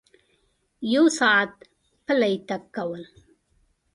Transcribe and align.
یو 0.93 1.05
ساعت 1.19 1.53
پلی 2.05 2.35
تګ 2.47 2.63
کول 2.75 3.03